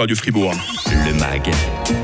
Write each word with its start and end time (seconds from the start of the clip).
Radio 0.00 0.16
Fribourg. 0.16 0.79
Le 0.90 1.14
MAG, 1.14 1.50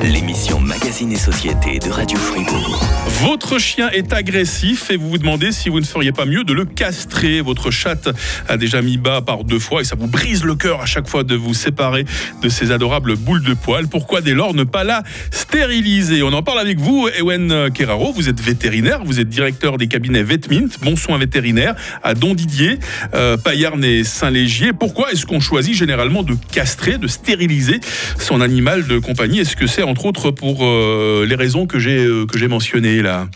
l'émission 0.00 0.60
Magazine 0.60 1.10
et 1.10 1.16
Société 1.16 1.80
de 1.80 1.90
Radio 1.90 2.16
Fribourg. 2.16 2.84
Votre 3.22 3.58
chien 3.58 3.90
est 3.90 4.12
agressif 4.12 4.90
et 4.92 4.96
vous 4.96 5.08
vous 5.10 5.18
demandez 5.18 5.50
si 5.50 5.68
vous 5.68 5.80
ne 5.80 5.84
feriez 5.84 6.12
pas 6.12 6.24
mieux 6.24 6.44
de 6.44 6.52
le 6.52 6.64
castrer. 6.64 7.40
Votre 7.40 7.72
chatte 7.72 8.08
a 8.48 8.56
déjà 8.56 8.82
mis 8.82 8.96
bas 8.96 9.22
par 9.22 9.42
deux 9.42 9.58
fois 9.58 9.80
et 9.80 9.84
ça 9.84 9.96
vous 9.96 10.06
brise 10.06 10.44
le 10.44 10.54
cœur 10.54 10.80
à 10.80 10.86
chaque 10.86 11.08
fois 11.08 11.24
de 11.24 11.34
vous 11.34 11.52
séparer 11.52 12.04
de 12.42 12.48
ces 12.48 12.70
adorables 12.70 13.16
boules 13.16 13.42
de 13.42 13.54
poils. 13.54 13.88
Pourquoi 13.88 14.20
dès 14.20 14.34
lors 14.34 14.54
ne 14.54 14.62
pas 14.62 14.84
la 14.84 15.02
stériliser? 15.32 16.22
On 16.22 16.32
en 16.32 16.42
parle 16.42 16.60
avec 16.60 16.78
vous, 16.78 17.08
Ewen 17.18 17.70
Keraro. 17.72 18.12
Vous 18.12 18.28
êtes 18.28 18.40
vétérinaire, 18.40 19.02
vous 19.04 19.18
êtes 19.18 19.28
directeur 19.28 19.78
des 19.78 19.88
cabinets 19.88 20.22
Vetmint, 20.22 20.68
Bon 20.82 20.94
Soin 20.94 21.18
Vétérinaire, 21.18 21.74
à 22.04 22.14
Don 22.14 22.34
Didier, 22.34 22.78
euh, 23.14 23.36
Payarn 23.36 23.82
et 23.82 24.04
Saint-Légier. 24.04 24.72
Pourquoi 24.72 25.10
est-ce 25.10 25.26
qu'on 25.26 25.40
choisit 25.40 25.74
généralement 25.74 26.22
de 26.22 26.36
castrer, 26.52 26.98
de 26.98 27.08
stériliser 27.08 27.80
son 28.18 28.40
animal 28.40 28.75
de 28.82 28.98
compagnie 28.98 29.40
Est-ce 29.40 29.56
que 29.56 29.66
c'est 29.66 29.82
entre 29.82 30.06
autres 30.06 30.30
pour 30.30 30.58
euh, 30.62 31.26
les 31.28 31.34
raisons 31.34 31.66
que 31.66 31.78
j'ai 31.78 32.04
euh, 32.04 32.26
que 32.26 32.38
j'ai 32.38 32.48
mentionnées 32.48 33.02
là? 33.02 33.28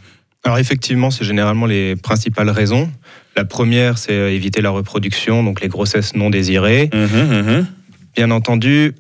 Alors 0.44 0.58
effectivement, 0.58 1.10
c'est 1.10 1.24
généralement 1.24 1.66
les 1.66 1.96
principales 1.96 2.50
raisons. 2.50 2.90
La 3.36 3.44
première, 3.44 3.98
c'est 3.98 4.12
euh, 4.12 4.30
éviter 4.32 4.62
la 4.62 4.70
reproduction, 4.70 5.42
donc 5.42 5.60
les 5.60 5.68
grossesses 5.68 6.14
non 6.14 6.30
désirées. 6.30 6.90
Mhm, 6.92 7.66
Bien 8.16 8.30
entendu, 8.32 8.92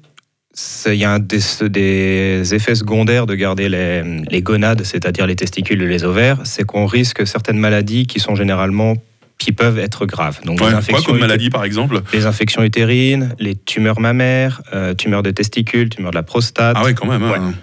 il 0.86 0.94
y 0.94 1.04
a 1.04 1.12
un 1.12 1.18
des, 1.18 1.40
des 1.68 2.54
effets 2.54 2.74
secondaires 2.76 3.26
de 3.26 3.34
garder 3.34 3.68
les, 3.68 4.02
les 4.30 4.42
gonades, 4.42 4.84
c'est-à-dire 4.84 5.26
les 5.26 5.34
testicules 5.34 5.82
et 5.82 5.88
les 5.88 6.04
ovaires, 6.04 6.38
c'est 6.44 6.64
qu'on 6.64 6.86
risque 6.86 7.26
certaines 7.26 7.58
maladies 7.58 8.06
qui 8.06 8.20
sont 8.20 8.36
généralement 8.36 8.94
qui 9.40 9.50
peuvent 9.52 9.78
être 9.80 10.06
graves. 10.06 10.38
Donc 10.44 10.60
Ouais, 10.60 10.68
Quoi 10.90 11.02
comme 11.02 11.18
maladie 11.18 11.50
par 11.50 11.64
exemple 11.64 12.00
les 12.12 12.26
infections 12.26 12.62
utérines, 12.62 13.34
les 13.40 13.56
tumeurs 13.56 13.98
mammaires, 13.98 14.62
euh, 14.72 14.94
tumeurs 14.94 15.24
de 15.24 15.32
testicules, 15.32 15.88
tumeurs 15.88 16.12
de 16.12 16.16
la 16.16 16.22
prostate. 16.22 16.76
Ah 16.78 16.84
ouais, 16.84 16.94
quand 16.94 17.06
même. 17.08 17.24
hein. 17.24 17.54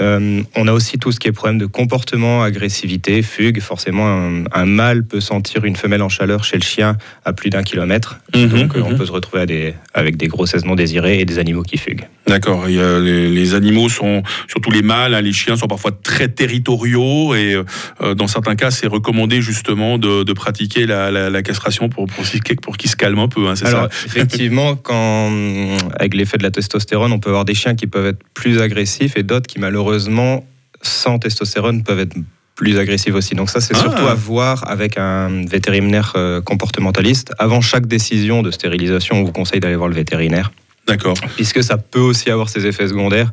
Euh, 0.00 0.42
on 0.56 0.66
a 0.66 0.72
aussi 0.72 0.98
tout 0.98 1.12
ce 1.12 1.20
qui 1.20 1.28
est 1.28 1.32
problème 1.32 1.56
de 1.58 1.66
comportement, 1.66 2.42
agressivité, 2.42 3.22
fugue. 3.22 3.60
Forcément, 3.60 4.06
un, 4.08 4.42
un 4.52 4.64
mâle 4.66 5.04
peut 5.06 5.20
sentir 5.20 5.64
une 5.64 5.76
femelle 5.76 6.02
en 6.02 6.08
chaleur 6.08 6.42
chez 6.42 6.56
le 6.56 6.64
chien 6.64 6.96
à 7.24 7.32
plus 7.32 7.48
d'un 7.48 7.62
kilomètre. 7.62 8.18
Mhm, 8.34 8.48
Donc, 8.48 8.76
euh, 8.76 8.82
on 8.84 8.90
mhm. 8.90 8.98
peut 8.98 9.06
se 9.06 9.12
retrouver 9.12 9.42
à 9.42 9.46
des- 9.46 9.74
avec 9.94 10.16
des 10.16 10.26
grossesses 10.26 10.64
non 10.64 10.74
désirées 10.74 11.20
et 11.20 11.24
des 11.24 11.38
animaux 11.38 11.62
qui 11.62 11.78
fuguent. 11.78 12.08
D'accord. 12.26 12.66
Les, 12.66 13.28
les 13.30 13.54
animaux 13.54 13.88
sont, 13.88 14.22
surtout 14.48 14.70
les 14.70 14.80
mâles, 14.82 15.14
hein, 15.14 15.20
les 15.20 15.32
chiens 15.32 15.56
sont 15.56 15.66
parfois 15.66 15.90
très 15.92 16.28
territoriaux 16.28 17.34
et 17.34 17.54
euh, 18.02 18.14
dans 18.14 18.26
certains 18.28 18.56
cas, 18.56 18.70
c'est 18.70 18.86
recommandé 18.86 19.42
justement 19.42 19.98
de, 19.98 20.22
de 20.22 20.32
pratiquer 20.32 20.86
la, 20.86 21.10
la- 21.10 21.28
la 21.30 21.42
castration 21.42 21.88
pour, 21.90 22.06
pour, 22.06 22.24
qu'ils- 22.24 22.56
pour 22.60 22.76
qu'ils 22.78 22.90
se 22.90 22.96
calment 22.96 23.20
un 23.24 23.28
peu. 23.28 23.46
hein, 23.48 23.54
Alors, 23.64 23.92
ça? 23.92 24.06
effectivement, 24.06 24.74
quand, 24.74 25.26
hum, 25.28 25.76
avec 25.98 26.14
l'effet 26.14 26.38
de 26.38 26.42
la 26.42 26.50
testostérone, 26.50 27.12
on 27.12 27.18
peut 27.18 27.28
avoir 27.30 27.44
des 27.44 27.54
chiens 27.54 27.74
qui 27.74 27.86
peuvent 27.86 28.06
être 28.06 28.22
plus 28.32 28.60
agressifs 28.60 29.16
et 29.16 29.22
d'autres 29.22 29.46
qui, 29.46 29.58
malheureusement, 29.60 30.46
sans 30.82 31.18
testostérone, 31.18 31.82
peuvent 31.82 32.00
être 32.00 32.14
plus 32.56 32.78
agressifs 32.78 33.14
aussi. 33.14 33.34
Donc 33.34 33.50
ça, 33.50 33.60
c'est 33.60 33.74
Ah. 33.76 33.80
surtout 33.80 34.06
à 34.06 34.14
voir 34.14 34.64
avec 34.70 34.96
un 34.96 35.44
vétérinaire 35.44 36.12
euh, 36.16 36.40
comportementaliste. 36.40 37.32
Avant 37.38 37.60
chaque 37.60 37.86
décision 37.86 38.42
de 38.42 38.50
stérilisation, 38.50 39.16
on 39.16 39.24
vous 39.24 39.32
conseille 39.32 39.60
d'aller 39.60 39.76
voir 39.76 39.88
le 39.88 39.94
vétérinaire, 39.94 40.52
D'accord. 40.86 41.14
puisque 41.36 41.62
ça 41.62 41.78
peut 41.78 42.00
aussi 42.00 42.30
avoir 42.30 42.48
ses 42.48 42.66
effets 42.66 42.88
secondaires. 42.88 43.32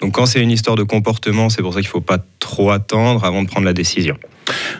Donc 0.00 0.14
quand 0.14 0.26
c'est 0.26 0.40
une 0.40 0.50
histoire 0.50 0.76
de 0.76 0.82
comportement, 0.82 1.48
c'est 1.48 1.62
pour 1.62 1.72
ça 1.72 1.80
qu'il 1.80 1.88
ne 1.88 1.92
faut 1.92 2.00
pas 2.00 2.18
trop 2.40 2.70
attendre 2.70 3.24
avant 3.24 3.42
de 3.42 3.48
prendre 3.48 3.64
la 3.64 3.72
décision. 3.72 4.16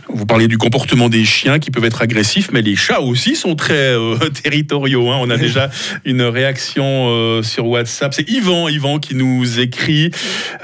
Vous 0.09 0.27
parlez 0.27 0.49
du 0.49 0.59
comportement 0.59 1.09
des 1.09 1.25
chiens 1.25 1.59
qui 1.59 1.71
peuvent 1.71 1.85
être 1.85 2.03
agressifs, 2.03 2.51
mais 2.53 2.63
les 2.63 2.77
chats 2.77 3.01
aussi 3.01 3.35
sont 3.37 3.55
très 3.55 3.75
euh, 3.75 4.17
territoriaux. 4.43 5.11
hein. 5.11 5.19
On 5.21 5.31
a 5.31 5.37
déjà 5.37 5.71
une 6.05 6.23
réaction 6.23 7.09
euh, 7.09 7.43
sur 7.43 7.67
WhatsApp. 7.67 8.13
C'est 8.15 8.29
Yvan, 8.29 8.69
Yvan 8.69 8.99
qui 8.99 9.15
nous 9.15 9.61
écrit. 9.61 10.11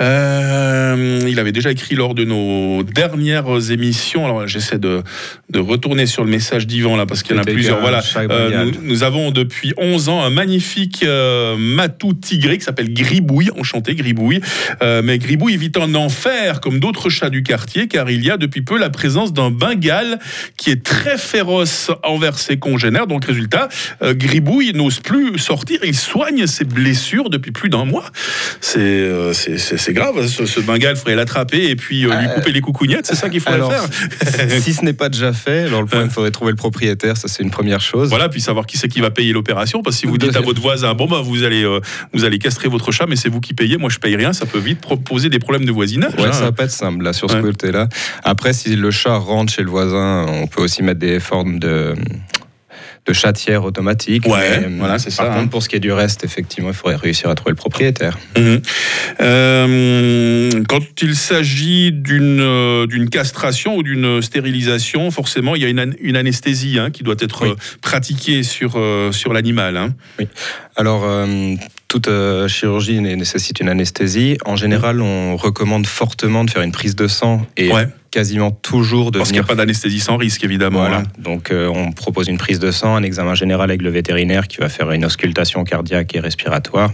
Euh, 0.00 1.20
il 1.26 1.38
avait 1.38 1.52
déjà 1.52 1.70
écrit 1.70 1.94
lors 1.94 2.14
de 2.14 2.24
nos 2.24 2.82
dernières 2.82 3.70
émissions. 3.70 4.24
Alors 4.24 4.46
j'essaie 4.46 4.78
de, 4.78 5.02
de 5.50 5.58
retourner 5.58 6.06
sur 6.06 6.24
le 6.24 6.30
message 6.30 6.66
d'Yvan 6.66 6.96
là 6.96 7.06
parce 7.06 7.22
qu'il 7.22 7.36
y 7.36 7.38
en 7.38 7.42
a 7.42 7.44
plusieurs. 7.44 7.80
Voilà. 7.80 8.02
nous, 8.64 8.72
nous 8.82 9.02
avons 9.02 9.30
depuis 9.30 9.72
11 9.76 10.08
ans 10.08 10.22
un 10.22 10.30
magnifique 10.30 11.04
matou 11.58 12.12
tigré 12.12 12.58
qui 12.58 12.64
s'appelle 12.64 12.92
Gribouille, 12.92 13.50
enchanté 13.58 13.94
Gribouille. 13.94 14.40
Mais 14.82 15.18
Gribouille 15.18 15.56
vit 15.56 15.72
en 15.76 15.94
enfer 15.94 16.60
comme 16.60 16.80
d'autres 16.80 17.08
chats 17.08 17.30
du 17.30 17.42
quartier 17.42 17.88
car 17.88 18.10
il 18.10 18.24
y 18.24 18.30
a 18.30 18.36
depuis 18.36 18.62
peu 18.62 18.78
la 18.78 18.87
présence 18.90 19.32
d'un 19.32 19.50
Bengale 19.50 20.18
qui 20.56 20.70
est 20.70 20.82
très 20.82 21.18
féroce 21.18 21.90
envers 22.04 22.38
ses 22.38 22.56
congénères. 22.58 23.06
Donc 23.06 23.24
résultat, 23.24 23.68
euh, 24.02 24.14
Gribouille 24.14 24.72
n'ose 24.74 25.00
plus 25.00 25.38
sortir. 25.38 25.80
Il 25.84 25.96
soigne 25.96 26.46
ses 26.46 26.64
blessures 26.64 27.30
depuis 27.30 27.52
plus 27.52 27.68
d'un 27.68 27.84
mois. 27.84 28.04
C'est 28.60 28.78
euh, 28.80 29.32
c'est- 29.32 29.92
grave. 29.92 30.26
Ce, 30.26 30.44
ce 30.46 30.60
Bengale, 30.60 30.94
il 30.94 30.98
faudrait 30.98 31.14
l'attraper 31.14 31.68
et 31.70 31.76
puis 31.76 32.04
euh, 32.04 32.14
lui 32.20 32.28
couper 32.34 32.52
les 32.52 32.60
coucougnettes. 32.60 33.06
C'est 33.06 33.14
ça 33.14 33.28
qu'il 33.28 33.40
faudrait 33.40 33.56
alors, 33.56 33.72
faire. 33.72 34.60
si 34.60 34.74
ce 34.74 34.84
n'est 34.84 34.92
pas 34.92 35.08
déjà 35.08 35.32
fait, 35.32 35.64
alors 35.64 35.80
le 35.80 35.86
problème, 35.86 36.08
il 36.10 36.12
faudrait 36.14 36.30
trouver 36.30 36.50
le 36.50 36.56
propriétaire, 36.56 37.16
ça 37.16 37.28
c'est 37.28 37.42
une 37.42 37.50
première 37.50 37.80
chose. 37.80 38.08
Voilà, 38.10 38.28
puis 38.28 38.40
savoir 38.40 38.66
qui 38.66 38.76
c'est 38.78 38.88
qui 38.88 39.00
va 39.00 39.10
payer 39.10 39.32
l'opération. 39.32 39.82
Parce 39.82 39.96
que 39.96 40.00
si 40.00 40.06
vous 40.06 40.18
dites 40.18 40.36
à 40.36 40.40
votre 40.40 40.60
voisin, 40.60 40.94
bon 40.94 41.06
bah 41.06 41.20
vous 41.22 41.42
allez 41.44 41.64
euh, 41.64 41.80
vous 42.12 42.24
allez 42.24 42.38
castrer 42.38 42.68
votre 42.68 42.92
chat, 42.92 43.06
mais 43.08 43.16
c'est 43.16 43.28
vous 43.28 43.40
qui 43.40 43.54
payez, 43.54 43.76
moi 43.76 43.90
je 43.90 43.98
paye 43.98 44.16
rien, 44.16 44.32
ça 44.32 44.46
peut 44.46 44.58
vite 44.58 44.80
poser 45.04 45.28
des 45.28 45.38
problèmes 45.38 45.64
de 45.64 45.72
voisinage. 45.72 46.12
Ouais, 46.18 46.26
hein. 46.26 46.32
ça 46.32 46.42
va 46.42 46.52
pas 46.52 46.64
être 46.64 46.70
simple 46.70 47.02
là 47.04 47.12
sur 47.12 47.30
ce 47.30 47.36
Ouais. 47.36 47.42
côté-là. 47.42 47.88
Après, 48.24 48.52
si 48.52 48.74
le 48.78 48.90
chat 48.90 49.16
rentre 49.16 49.52
chez 49.52 49.62
le 49.62 49.68
voisin, 49.70 50.26
on 50.28 50.46
peut 50.46 50.62
aussi 50.62 50.82
mettre 50.82 51.00
des 51.00 51.20
formes 51.20 51.58
de 51.58 51.94
de 53.06 53.12
chatière 53.14 53.64
automatique. 53.64 54.26
Ouais, 54.26 54.60
Mais, 54.68 54.76
voilà, 54.80 54.98
c'est 54.98 55.06
Par 55.16 55.26
ça, 55.28 55.32
contre, 55.32 55.44
hein. 55.44 55.46
pour 55.46 55.62
ce 55.62 55.70
qui 55.70 55.76
est 55.76 55.80
du 55.80 55.92
reste, 55.92 56.24
effectivement, 56.24 56.68
il 56.68 56.74
faudrait 56.74 56.96
réussir 56.96 57.30
à 57.30 57.34
trouver 57.34 57.52
le 57.52 57.56
propriétaire. 57.56 58.18
Mhm. 58.36 58.60
Euh, 59.22 60.50
quand 60.68 60.82
il 61.00 61.14
s'agit 61.16 61.90
d'une 61.90 62.40
euh, 62.40 62.86
d'une 62.86 63.08
castration 63.08 63.76
ou 63.76 63.82
d'une 63.82 64.20
stérilisation, 64.20 65.10
forcément, 65.10 65.54
il 65.56 65.62
y 65.62 65.64
a 65.64 65.68
une, 65.68 65.80
an- 65.80 65.96
une 66.00 66.16
anesthésie 66.16 66.78
hein, 66.78 66.90
qui 66.90 67.02
doit 67.02 67.16
être 67.20 67.42
Oui. 67.44 67.50
euh, 67.50 67.54
pratiquée 67.80 68.42
sur, 68.42 68.72
euh, 68.76 69.10
sur 69.12 69.32
l'animal. 69.32 69.78
hein. 69.78 69.94
Alors, 70.76 71.02
euh, 71.04 71.54
toute 71.88 72.08
euh, 72.08 72.48
chirurgie 72.48 73.00
né- 73.00 73.16
nécessite 73.16 73.60
une 73.60 73.68
anesthésie. 73.70 74.36
En 74.44 74.56
général, 74.56 75.00
on 75.00 75.36
recommande 75.36 75.86
fortement 75.86 76.44
de 76.44 76.50
faire 76.50 76.62
une 76.62 76.72
prise 76.72 76.94
de 76.94 77.08
sang 77.08 77.46
et 77.56 77.72
Ouais. 77.72 77.88
quasiment 78.10 78.50
toujours 78.50 79.10
de 79.10 79.18
Parce 79.18 79.30
qu'il 79.30 79.38
n'y 79.40 79.44
a 79.44 79.48
pas 79.48 79.54
d'anesthésie 79.54 80.00
sans 80.00 80.18
risque, 80.18 80.44
évidemment. 80.44 80.80
Voilà. 80.80 80.98
hein. 80.98 81.02
Donc, 81.18 81.50
euh, 81.50 81.66
on 81.66 81.90
propose 81.92 82.28
une 82.28 82.36
prise 82.38 82.58
de 82.58 82.70
sang, 82.70 82.94
un 82.94 83.02
examen 83.02 83.34
général 83.34 83.70
avec 83.70 83.80
le 83.82 83.88
vétérinaire 83.90 84.48
qui 84.48 84.58
va 84.58 84.68
faire 84.68 84.90
une 84.92 85.04
auscultation 85.06 85.64
cardiaque 85.64 86.14
et 86.14 86.20
respiratoire. 86.20 86.92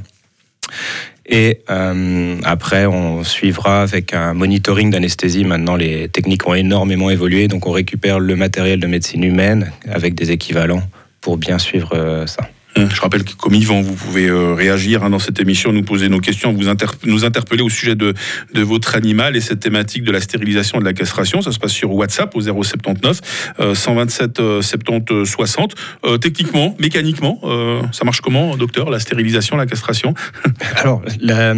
Et 1.27 1.61
euh, 1.71 2.37
après, 2.45 2.87
on 2.87 3.25
suivra 3.25 3.83
avec 3.83 4.13
un 4.15 4.33
monitoring 4.35 4.91
d'anesthésie. 4.91 5.45
Maintenant, 5.45 5.75
les 5.75 6.09
techniques 6.09 6.47
ont 6.47 6.55
énormément 6.55 7.11
évolué, 7.11 7.49
donc 7.49 7.67
on 7.67 7.73
récupère 7.73 8.21
le 8.21 8.37
matériel 8.37 8.79
de 8.79 8.87
médecine 8.87 9.25
humaine 9.25 9.73
avec 9.91 10.15
des 10.15 10.31
équivalents 10.31 10.83
pour 11.21 11.37
bien 11.39 11.59
suivre 11.59 12.25
ça. 12.27 12.49
Hum, 12.77 12.89
Je 12.91 13.01
rappelle 13.01 13.25
que 13.25 13.35
comme 13.35 13.55
Yvan, 13.55 13.83
vous 13.83 13.95
pouvez 13.95 14.27
euh, 14.27 14.55
réagir 14.55 15.05
hein, 15.05 15.11
dans 15.11 15.19
cette 15.19 15.41
émission, 15.41 15.73
nous 15.73 15.83
poser 15.83 16.09
nos 16.09 16.21
questions, 16.21 16.53
vous 16.53 16.65
nous 17.05 17.25
interpeller 17.25 17.63
au 17.63 17.69
sujet 17.69 17.95
de, 17.95 18.15
de 18.53 18.63
votre 18.63 18.97
animal 18.97 19.37
et 19.37 19.41
cette 19.41 19.61
thématique 19.61 20.03
de 20.03 20.11
la 20.11 20.21
stérilisation 20.21 20.79
et 20.79 20.81
de 20.81 20.85
la 20.85 20.93
castration. 20.93 21.41
Ça 21.41 21.53
se 21.53 21.59
passe 21.59 21.73
sur 21.73 21.93
WhatsApp 21.95 22.35
au 22.35 22.41
079 22.41 23.21
euh, 23.61 23.75
127 23.75 24.41
euh, 24.41 24.63
70 24.63 25.25
60. 25.25 25.75
Euh, 26.05 26.19
techniquement, 26.19 26.77
mécaniquement, 26.81 27.41
euh, 27.45 27.83
ça 27.93 28.05
marche 28.05 28.21
comment, 28.21 28.57
docteur, 28.57 28.91
la 28.91 28.99
stérilisation, 28.99 29.57
la 29.57 29.67
castration 29.67 30.15
Alors, 30.77 31.03
la, 31.21 31.55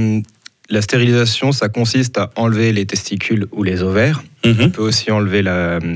la 0.68 0.82
stérilisation, 0.82 1.52
ça 1.52 1.68
consiste 1.68 2.18
à 2.18 2.30
enlever 2.36 2.72
les 2.72 2.86
testicules 2.86 3.46
ou 3.52 3.62
les 3.62 3.82
ovaires. 3.82 4.22
On 4.44 4.70
peut 4.70 4.82
aussi 4.82 5.10
enlever 5.10 5.42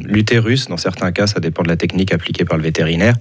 l'utérus. 0.06 0.66
Dans 0.66 0.76
certains 0.76 1.12
cas, 1.12 1.28
ça 1.28 1.38
dépend 1.38 1.62
de 1.62 1.68
la 1.68 1.76
technique 1.76 2.12
appliquée 2.12 2.44
par 2.44 2.56
le 2.56 2.64
vétérinaire. 2.64 3.14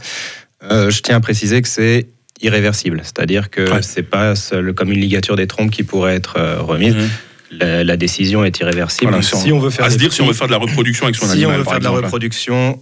Euh, 0.64 0.90
je 0.90 1.02
tiens 1.02 1.18
à 1.18 1.20
préciser 1.20 1.62
que 1.62 1.68
c'est 1.70 2.08
irréversible, 2.42 3.02
c'est-à-dire 3.04 3.50
que 3.50 3.70
Ouais. 3.70 3.82
c'est 3.82 4.04
pas 4.04 4.36
seul- 4.36 4.74
comme 4.74 4.92
une 4.92 5.00
ligature 5.00 5.36
des 5.36 5.48
trompes 5.48 5.72
qui 5.72 5.84
pourrait 5.84 6.16
être 6.16 6.38
euh, 6.38 6.62
remise. 6.62 6.96
Mhm. 6.96 7.10
La, 7.52 7.84
la 7.84 7.98
décision 7.98 8.44
est 8.44 8.60
irréversible. 8.60 9.12
Voilà, 9.12 9.24
si 9.24 9.52
on 9.52 9.60
veut 9.60 9.72
faire 9.72 9.86
à 9.86 9.90
se 9.90 9.98
dire 9.98 10.14
si 10.14 10.22
on 10.22 10.28
veut 10.28 10.34
faire 10.34 10.48
de 10.48 10.52
la 10.52 10.60
reproduction 10.60 11.06
avec 11.06 11.16
son 11.16 11.26
si 11.26 11.32
animal, 11.34 11.56
on 11.56 11.58
veut 11.60 11.64
faire 11.64 11.80
de 11.80 11.84
la 11.84 11.90
reproduction, 11.90 12.80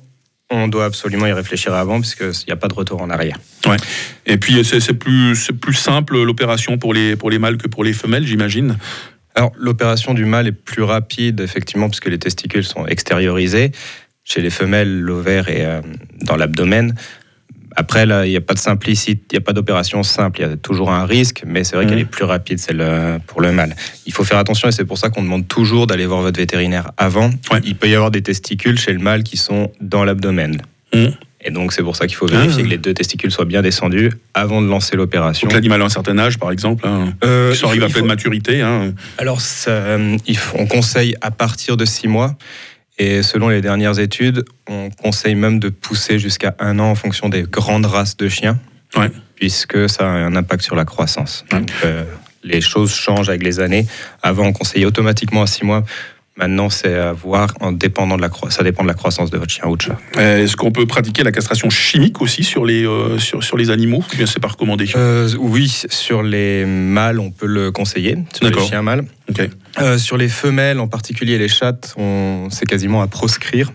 on 0.50 0.68
doit 0.68 0.86
absolument 0.86 1.26
y 1.26 1.32
réfléchir 1.32 1.74
avant, 1.74 2.02
parce 2.02 2.16
qu'il 2.16 2.32
n'y 2.48 2.54
a 2.54 2.58
pas 2.58 2.68
de 2.68 2.74
retour 2.74 3.02
en 3.02 3.10
arrière. 3.10 3.38
Et 4.26 4.38
puis 4.38 4.64
c'est 4.66 4.94
plus, 4.94 5.36
simple 5.74 6.22
l'opération 6.22 6.78
pour 6.78 6.94
les, 6.94 7.16
pour 7.16 7.30
les 7.30 7.40
mâles 7.40 7.58
que 7.58 7.68
pour 7.68 7.84
les 7.86 7.94
femelles, 7.94 8.26
j'imagine. 8.28 8.78
Alors, 9.36 9.52
l'opération 9.58 10.14
du 10.14 10.26
mâle 10.26 10.48
est 10.48 10.52
plus 10.52 10.84
rapide, 10.84 11.40
effectivement, 11.42 11.88
puisque 11.90 12.08
les 12.08 12.18
testicules 12.20 12.64
sont 12.66 12.86
extériorisés. 12.88 13.72
Chez 14.24 14.42
les 14.42 14.50
femelles, 14.50 15.00
l'ovaire 15.00 15.48
est 15.48 15.64
euh, 15.64 15.80
dans 16.24 16.36
l'abdomen. 16.36 16.96
Après, 17.80 18.08
là, 18.08 18.26
il 18.26 18.32
n'y 18.32 18.36
a 18.36 18.42
pas 18.42 18.56
de 18.56 18.60
simplicité, 18.60 19.22
il 19.32 19.36
n'y 19.36 19.38
a 19.38 19.42
pas 19.42 19.54
d'opération 19.54 20.02
simple. 20.02 20.40
Il 20.40 20.50
y 20.50 20.52
a 20.52 20.58
toujours 20.58 20.92
un 20.92 21.06
risque, 21.06 21.44
mais 21.46 21.64
c'est 21.64 21.76
vrai 21.76 21.86
qu'elle 21.86 22.00
est 22.00 22.06
plus 22.06 22.24
rapide, 22.26 22.58
celle 22.58 22.82
euh, 22.82 23.20
pour 23.28 23.40
le 23.40 23.52
mâle. 23.52 23.76
Il 24.08 24.14
faut 24.14 24.24
faire 24.24 24.40
attention 24.40 24.68
et 24.68 24.72
c'est 24.72 24.84
pour 24.84 24.98
ça 24.98 25.10
qu'on 25.12 25.22
demande 25.22 25.48
toujours 25.48 25.86
d'aller 25.86 26.08
voir 26.08 26.22
votre 26.22 26.40
vétérinaire 26.40 26.90
avant. 26.98 27.30
Ouais. 27.52 27.60
Il 27.64 27.76
peut 27.76 27.88
y 27.88 27.94
avoir 27.94 28.10
des 28.10 28.24
testicules 28.24 28.80
chez 28.80 28.94
le 28.94 29.00
mâle 29.00 29.22
qui 29.22 29.38
sont 29.38 29.72
dans 29.80 30.04
l'abdomen. 30.04 30.58
Mhm. 30.94 31.14
Et 31.46 31.52
donc, 31.52 31.72
c'est 31.72 31.84
pour 31.84 31.96
ça 31.96 32.08
qu'il 32.08 32.16
faut 32.18 32.26
vérifier 32.26 32.62
Ah. 32.62 32.66
que 32.66 32.70
les 32.72 32.78
deux 32.80 32.96
testicules 32.96 33.30
soient 33.32 33.46
bien 33.46 33.62
descendus 33.62 34.12
avant 34.34 34.60
de 34.64 34.68
lancer 34.68 34.96
l'opération. 34.98 35.48
Donc 35.48 35.54
l'animal 35.54 35.80
a 35.84 35.86
un 35.86 35.90
certain 35.90 36.18
âge, 36.18 36.40
par 36.40 36.52
exemple, 36.52 36.84
hein, 36.88 37.14
Euh, 37.24 37.52
qui 37.54 37.60
faut- 37.60 37.68
arrive 37.68 37.84
à 37.84 37.88
il 37.88 37.92
pleine 37.94 38.04
faut- 38.06 38.08
maturité. 38.08 38.62
hein. 38.62 38.94
Alors, 39.20 39.40
ça, 39.40 39.70
euh, 39.70 40.18
il 40.26 40.36
faut- 40.36 40.58
on 40.60 40.66
conseille 40.66 41.16
à 41.22 41.30
partir 41.30 41.78
de 41.78 41.86
six 41.86 42.08
mois. 42.08 42.36
Et 43.00 43.22
selon 43.24 43.50
les 43.50 43.62
dernières 43.62 44.00
études, 44.00 44.44
on 44.68 44.90
conseille 44.90 45.36
même 45.36 45.60
de 45.60 45.70
pousser 45.70 46.18
jusqu'à 46.20 46.56
un 46.60 46.80
an 46.80 46.86
en 46.92 46.96
fonction 46.96 47.30
des 47.30 47.44
grandes 47.44 47.86
races 47.86 48.18
de 48.18 48.28
chiens, 48.28 48.60
Ouais. 48.96 49.12
puisque 49.36 49.88
ça 49.90 50.06
a 50.08 50.12
un 50.12 50.36
impact 50.36 50.64
sur 50.64 50.76
la 50.76 50.86
croissance. 50.86 51.46
Ouais. 51.52 51.60
Donc, 51.60 51.72
euh, 51.86 52.04
les 52.44 52.62
choses 52.62 52.94
changent 52.94 53.30
avec 53.30 53.44
les 53.44 53.60
années. 53.60 53.86
Avant, 54.24 54.46
on 54.48 54.54
conseillait 54.54 54.86
automatiquement 54.86 55.44
à 55.44 55.48
six 55.48 55.64
mois. 55.66 55.84
Maintenant, 56.38 56.70
c'est 56.70 56.94
à 56.94 57.14
voir 57.14 57.54
en 57.62 57.72
dépendant 57.72 58.16
de 58.16 58.22
la 58.22 58.30
ça 58.50 58.64
dépend 58.64 58.84
de 58.84 58.88
la 58.88 58.94
croissance 58.94 59.32
de 59.32 59.38
votre 59.38 59.52
chien 59.52 59.66
ou 59.68 59.76
de 59.76 59.82
chat. 59.82 59.98
Euh, 60.18 60.44
Est-ce 60.44 60.56
qu'on 60.56 60.72
peut 60.72 60.86
pratiquer 60.86 61.24
la 61.24 61.32
castration 61.32 61.70
chimique 61.72 62.22
aussi 62.22 62.44
sur 62.44 62.64
les, 62.64 62.86
euh, 62.86 63.18
sur, 63.18 63.44
sur 63.44 63.58
les 63.58 63.72
animaux 63.72 64.04
Ou 64.14 64.18
bien 64.18 64.28
c'est 64.28 64.40
pas 64.40 64.50
recommandé? 64.50 64.88
Euh, 64.96 65.30
oui, 65.40 65.82
sur 65.90 66.22
les 66.22 66.66
mâles, 66.66 67.20
on 67.20 67.32
peut 67.32 67.48
le 67.48 67.72
conseiller, 67.72 68.20
sur 68.34 68.48
les 68.48 68.62
chiens 68.62 68.84
mâles. 68.84 69.06
Euh, 69.82 69.98
sur 69.98 70.18
les 70.18 70.30
femelles, 70.30 70.80
en 70.80 70.88
particulier 70.88 71.40
les 71.40 71.48
chattes, 71.48 71.96
c'est 72.52 72.66
quasiment 72.68 73.02
à 73.02 73.08
proscrire. 73.08 73.72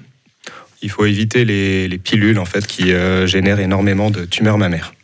Il 0.83 0.91
faut 0.91 1.05
éviter 1.05 1.45
les, 1.45 1.89
les 1.89 1.99
pilules 1.99 2.39
en 2.39 2.45
fait 2.45 2.67
qui 2.67 2.93
génèrent 3.27 3.61
énormément 3.61 4.11
de 4.11 4.25
tumeurs 4.25 4.59
mammaires. 4.59 4.95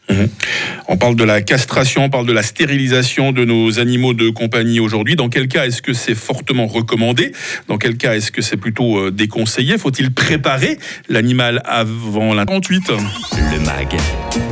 On 0.88 0.96
parle 0.96 1.16
de 1.16 1.24
la 1.24 1.42
castration, 1.42 2.04
on 2.04 2.10
parle 2.10 2.26
de 2.26 2.32
la 2.32 2.42
stérilisation 2.42 3.32
de 3.32 3.44
nos 3.44 3.78
animaux 3.78 4.14
de 4.14 4.30
compagnie 4.30 4.80
aujourd'hui. 4.80 5.16
Dans 5.16 5.28
quel 5.28 5.48
cas 5.48 5.66
est-ce 5.66 5.82
que 5.82 5.92
c'est 5.92 6.14
fortement 6.14 6.66
recommandé? 6.66 7.32
Dans 7.68 7.76
quel 7.76 7.96
cas 7.96 8.14
est-ce 8.14 8.32
que 8.32 8.40
c'est 8.40 8.56
plutôt 8.56 8.98
euh, 8.98 9.10
déconseillé? 9.10 9.76
Faut-il 9.76 10.12
préparer 10.12 10.78
l'animal 11.10 11.60
avant 11.66 12.32
la 12.32 12.46
38 12.46 12.90
Le 13.52 13.60
MAG, 13.60 13.96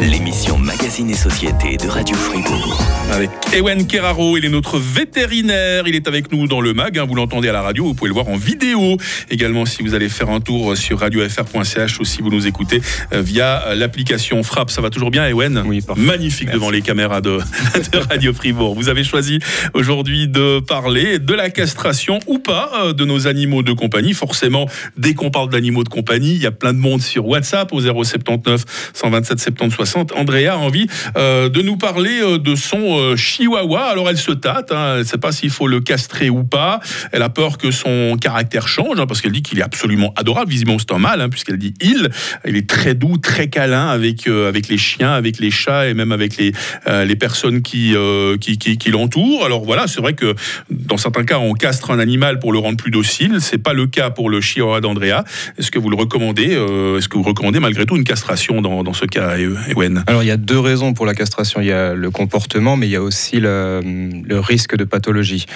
l'émission 0.01 0.59
Magazine 0.59 1.09
et 1.11 1.15
Société 1.15 1.79
de 1.79 1.89
Radio 1.89 2.17
Fribourg. 2.17 2.83
Avec 3.13 3.31
Ewen 3.55 3.87
Keraro, 3.87 4.37
il 4.37 4.45
est 4.45 4.51
notre 4.51 4.79
vétérinaire. 4.79 5.89
Il 5.89 5.95
est 5.95 6.07
avec 6.07 6.33
nous 6.33 6.47
dans 6.47 6.61
le 6.61 6.75
mag. 6.75 6.99
hein, 6.99 7.07
vous 7.09 7.15
l'entendez 7.15 7.49
à 7.49 7.53
la 7.53 7.63
radio. 7.63 7.85
Vous 7.85 7.95
pouvez 7.95 8.09
le 8.09 8.15
voir 8.15 8.29
en 8.29 8.37
vidéo 8.37 8.99
également 9.31 9.65
si 9.65 9.83
vous 9.83 9.95
allez 9.95 10.09
faire 10.11 10.29
un 10.29 10.41
tour 10.41 10.77
sur 10.77 11.01
radiofr.ch 11.01 11.99
ou 12.01 12.05
si 12.05 12.21
vous 12.21 12.31
nous 12.31 12.47
écoutez 12.47 12.83
euh, 13.15 13.23
via 13.23 13.63
euh, 13.69 13.75
l'application 13.75 14.43
Frappe. 14.43 14.71
Ça 14.71 14.83
va 14.83 14.91
toujours 14.91 15.11
bien, 15.11 15.27
Ewen? 15.27 15.46
Oui. 15.67 15.83
Magnifique 15.97 16.47
Merci. 16.47 16.59
devant 16.59 16.71
les 16.71 16.83
caméras 16.83 17.21
de, 17.21 17.39
de 17.93 17.99
Radio 18.09 18.33
Fribourg. 18.33 18.75
Vous 18.75 18.89
avez 18.89 19.05
choisi 19.05 19.39
aujourd'hui 19.75 20.29
de 20.29 20.61
parler 20.61 21.19
de 21.19 21.35
la 21.35 21.51
castration 21.51 22.19
ou 22.27 22.39
pas 22.39 22.71
euh, 22.85 22.93
de 22.93 23.05
nos 23.05 23.27
animaux 23.27 23.63
de 23.63 23.73
compagnie. 23.73 24.13
Forcément, 24.13 24.69
dès 24.97 25.15
qu'on 25.15 25.31
parle 25.31 25.51
d'animaux 25.51 25.85
de 25.85 25.89
compagnie, 25.89 26.35
il 26.35 26.43
y 26.43 26.47
a 26.47 26.53
plein 26.53 26.73
de 26.73 26.79
monde 26.79 27.03
sur 27.03 27.27
WhatsApp 27.27 27.73
au 27.73 27.81
079 27.81 28.65
127 28.93 29.39
70 29.41 29.75
60. 29.75 30.13
Andrea 30.17 30.55
a 30.55 30.57
envie 30.57 30.87
euh, 31.17 31.49
de 31.49 31.63
nous 31.63 31.77
parler 31.77 32.21
euh, 32.23 32.39
de 32.39 32.55
son 32.55 32.99
euh, 32.99 33.17
chihuahua. 33.17 33.85
Alors 33.85 34.09
elle 34.09 34.19
se 34.19 34.33
tâte, 34.33 34.73
hein, 34.73 34.95
elle 34.95 34.99
ne 35.01 35.05
sait 35.05 35.19
pas 35.19 35.33
s'il 35.33 35.51
faut 35.51 35.67
le 35.67 35.81
castrer 35.81 36.31
ou 36.31 36.45
pas. 36.45 36.81
Elle 37.13 37.23
a 37.23 37.29
peur 37.29 37.59
que 37.59 37.71
son 37.71 38.17
caractère 38.21 38.69
change 38.69 38.99
hein, 38.99 39.07
parce 39.07 39.21
qu'elle 39.21 39.33
dit 39.33 39.43
qu'il 39.43 39.59
est 39.59 39.63
absolument 39.63 40.13
adorable. 40.17 40.51
Visiblement, 40.51 40.79
c'est 40.79 40.93
un 40.93 40.99
mâle 40.99 41.21
hein, 41.21 41.29
puisqu'elle 41.29 41.59
dit 41.59 41.75
il. 41.81 42.11
Il 42.47 42.57
est 42.57 42.69
très 42.69 42.95
doux, 42.95 43.17
très 43.19 43.49
câlin 43.49 43.89
avec, 43.89 44.27
euh, 44.27 44.49
avec 44.49 44.69
les 44.69 44.79
chiens, 44.79 45.13
avec 45.13 45.36
les 45.41 45.51
chats 45.51 45.89
et 45.89 45.95
même 45.95 46.13
avec 46.13 46.37
les, 46.37 46.53
euh, 46.87 47.05
les 47.05 47.17
personnes 47.17 47.63
qui, 47.63 47.95
euh, 47.95 48.37
qui, 48.37 48.59
qui, 48.59 48.79
qui 48.79 48.91
l'entourent. 48.91 49.45
Alors 49.45 49.65
voilà, 49.65 49.87
c'est 49.87 50.01
vrai 50.01 50.15
que 50.15 50.35
dans 50.71 50.97
certains 50.97 51.25
cas, 51.25 51.39
on 51.39 51.53
castre 51.55 51.91
un 51.91 51.99
animal 51.99 52.39
pour 52.39 52.53
le 52.53 52.59
rendre 52.59 52.77
plus 52.77 52.91
docile. 52.91 53.37
C'est 53.41 53.59
pas 53.59 53.73
le 53.73 53.87
cas 53.87 54.11
pour 54.11 54.31
le 54.31 54.41
chihuahua 54.41 54.81
d'Andrea. 54.81 55.25
Est-ce 55.59 55.71
que 55.71 55.79
vous 55.79 55.91
le 55.91 55.97
recommandez 55.97 56.55
euh, 56.55 56.99
Est-ce 56.99 57.09
que 57.09 57.17
vous 57.17 57.23
recommandez 57.23 57.61
malgré 57.61 57.87
tout 57.87 57.97
une 57.97 58.05
castration 58.05 58.63
dans, 58.63 58.83
dans 58.83 58.93
ce 58.93 59.07
cas, 59.07 59.37
Ewen? 59.37 60.05
Alors 60.07 60.23
il 60.23 60.27
y 60.27 60.33
a 60.33 60.37
deux 60.37 60.59
raisons 60.59 60.95
pour 60.95 61.07
la 61.07 61.15
castration. 61.15 61.61
Il 61.61 61.67
y 61.67 61.73
a 61.73 61.95
le 61.95 62.11
comportement, 62.11 62.77
mais 62.77 62.87
il 62.87 62.93
y 62.93 62.97
a 62.97 63.03
aussi 63.03 63.41
le, 63.41 63.81
le 64.25 64.41
risque 64.41 64.77
de 64.77 64.85
pathologie. 64.85 65.47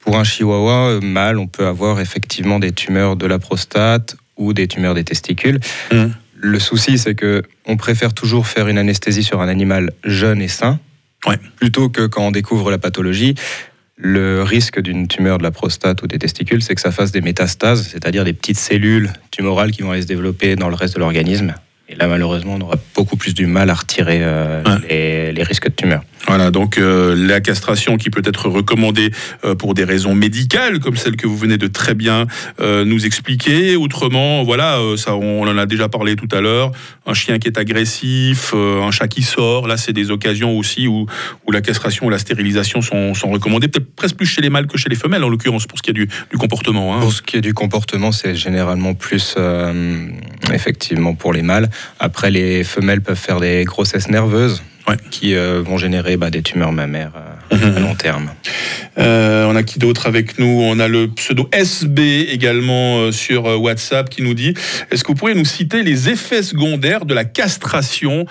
Pour 0.00 0.16
un 0.18 0.24
chihuahua 0.24 0.98
mâle, 1.00 1.38
on 1.38 1.46
peut 1.46 1.66
avoir 1.66 2.00
effectivement 2.00 2.58
des 2.58 2.72
tumeurs 2.72 3.16
de 3.16 3.26
la 3.26 3.38
prostate 3.38 4.16
ou 4.36 4.52
des 4.52 4.66
tumeurs 4.66 4.94
des 4.94 5.04
testicules. 5.04 5.60
Mhm. 5.92 6.12
Le 6.44 6.58
souci, 6.58 6.98
c'est 6.98 7.14
que 7.14 7.42
on 7.66 7.76
préfère 7.76 8.12
toujours 8.14 8.48
faire 8.48 8.66
une 8.66 8.76
anesthésie 8.76 9.22
sur 9.22 9.40
un 9.40 9.48
animal 9.48 9.92
jeune 10.04 10.42
et 10.42 10.48
sain, 10.48 10.80
Ouais. 11.24 11.38
plutôt 11.56 11.88
que 11.88 12.06
quand 12.06 12.26
on 12.26 12.30
découvre 12.32 12.70
la 12.70 12.78
pathologie. 12.78 13.36
Le 13.96 14.42
risque 14.42 14.80
d'une 14.80 15.06
tumeur 15.06 15.38
de 15.38 15.44
la 15.44 15.52
prostate 15.52 16.02
ou 16.02 16.08
des 16.08 16.18
testicules, 16.18 16.60
c'est 16.62 16.74
que 16.74 16.80
ça 16.80 16.90
fasse 16.90 17.12
des 17.12 17.20
métastases, 17.20 17.86
c'est-à-dire 17.92 18.24
des 18.24 18.32
petites 18.32 18.58
cellules 18.58 19.12
tumorales 19.30 19.70
qui 19.70 19.82
vont 19.82 19.92
aller 19.92 20.02
se 20.02 20.06
développer 20.08 20.56
dans 20.56 20.68
le 20.68 20.74
reste 20.74 20.94
de 20.94 20.98
l'organisme. 20.98 21.54
Et 21.88 21.94
là, 21.94 22.08
malheureusement, 22.08 22.54
on 22.54 22.60
aura 22.62 22.76
beaucoup 22.96 23.16
plus 23.16 23.34
du 23.34 23.46
mal 23.46 23.70
à 23.70 23.74
retirer 23.74 24.18
euh, 24.22 24.64
Ouais. 24.64 24.78
les, 24.88 25.32
les 25.32 25.42
risques 25.44 25.68
de 25.68 25.74
tumeur. 25.74 26.02
Voilà, 26.28 26.50
donc 26.50 26.78
euh, 26.78 27.14
la 27.16 27.40
castration 27.40 27.96
qui 27.96 28.08
peut 28.08 28.22
être 28.24 28.48
recommandée 28.48 29.10
euh, 29.44 29.54
pour 29.54 29.74
des 29.74 29.84
raisons 29.84 30.14
médicales, 30.14 30.78
comme 30.78 30.96
celle 30.96 31.16
que 31.16 31.26
vous 31.26 31.36
venez 31.36 31.58
de 31.58 31.66
très 31.66 31.94
bien 31.94 32.26
euh, 32.60 32.84
nous 32.84 33.04
expliquer. 33.04 33.76
Autrement, 33.76 34.44
voilà, 34.44 34.78
euh, 34.78 34.96
ça, 34.96 35.16
on 35.16 35.42
en 35.42 35.58
a 35.58 35.66
déjà 35.66 35.88
parlé 35.88 36.14
tout 36.16 36.28
à 36.30 36.40
l'heure. 36.40 36.70
Un 37.06 37.14
chien 37.14 37.38
qui 37.38 37.48
est 37.48 37.58
agressif, 37.58 38.52
euh, 38.54 38.82
un 38.82 38.92
chat 38.92 39.08
qui 39.08 39.22
sort, 39.22 39.66
là, 39.66 39.76
c'est 39.76 39.92
des 39.92 40.10
occasions 40.10 40.56
aussi 40.56 40.86
où, 40.86 41.06
où 41.46 41.52
la 41.52 41.60
castration 41.60 42.06
ou 42.06 42.10
la 42.10 42.18
stérilisation 42.18 42.82
sont, 42.82 43.14
sont 43.14 43.30
recommandées, 43.30 43.68
peut-être 43.68 43.94
presque 43.94 44.16
plus 44.16 44.26
chez 44.26 44.40
les 44.40 44.50
mâles 44.50 44.68
que 44.68 44.78
chez 44.78 44.88
les 44.88 44.96
femelles, 44.96 45.24
en 45.24 45.28
l'occurrence, 45.28 45.66
pour 45.66 45.76
ce 45.76 45.82
qui 45.82 45.90
est 45.90 45.94
du, 45.94 46.08
du 46.30 46.38
comportement. 46.38 46.96
hein. 46.96 47.00
Pour 47.00 47.12
ce 47.12 47.20
qui 47.20 47.36
est 47.36 47.40
du 47.42 47.52
comportement, 47.52 48.12
c'est 48.12 48.36
généralement 48.36 48.94
plus 48.94 49.34
euh, 49.36 50.06
effectivement 50.52 51.14
pour 51.14 51.32
les 51.32 51.42
mâles. 51.42 51.68
Après, 51.98 52.30
les 52.30 52.62
femelles 52.64 53.00
peuvent 53.00 53.18
faire 53.18 53.40
des 53.40 53.64
grossesses 53.64 54.08
nerveuses 54.08 54.62
Ouais. 54.88 54.96
qui 55.10 55.34
euh, 55.34 55.62
vont 55.64 55.78
générer 55.78 56.16
bah, 56.16 56.30
des 56.30 56.42
tumeurs 56.42 56.72
mammaires 56.72 57.12
euh, 57.16 57.56
Mhm. 57.56 57.76
à 57.76 57.80
long 57.80 57.94
terme. 57.94 58.30
Euh, 58.98 59.46
on 59.46 59.54
a 59.56 59.62
qui 59.62 59.78
d'autre 59.78 60.06
avec 60.06 60.38
nous? 60.38 60.46
On 60.64 60.78
a 60.80 60.88
le 60.88 61.06
pseudo 61.08 61.48
SB 61.52 62.28
également 62.30 63.12
sur 63.12 63.44
WhatsApp 63.60 64.08
qui 64.08 64.22
nous 64.22 64.32
dit 64.34 64.54
Est-ce 64.90 65.04
que 65.04 65.08
vous 65.08 65.14
pourriez 65.14 65.34
nous 65.34 65.44
citer 65.44 65.82
les 65.82 66.08
effets 66.08 66.42
secondaires 66.42 67.04
de 67.04 67.12
la 67.14 67.24
castration 67.24 68.24